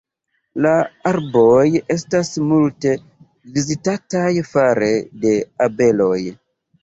[0.65, 0.69] La
[1.09, 1.65] arboj
[1.95, 2.93] estas multe
[3.57, 4.89] vizitataj fare
[5.27, 5.35] de
[5.69, 6.19] abeloj.